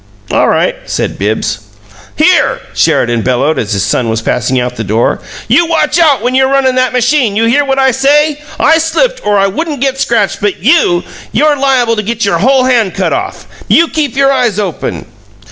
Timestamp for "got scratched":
9.79-10.41